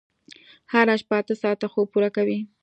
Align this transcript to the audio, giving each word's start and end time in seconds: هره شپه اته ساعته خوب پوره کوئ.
هره 0.73 0.95
شپه 1.01 1.15
اته 1.19 1.33
ساعته 1.41 1.67
خوب 1.73 1.87
پوره 1.93 2.09
کوئ. 2.15 2.37